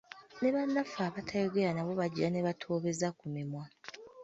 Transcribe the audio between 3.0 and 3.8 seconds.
ku mimwa.